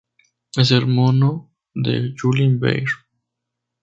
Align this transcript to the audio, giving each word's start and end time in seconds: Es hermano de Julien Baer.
Es 0.55 0.71
hermano 0.71 1.51
de 1.75 2.15
Julien 2.19 2.59
Baer. 2.59 2.85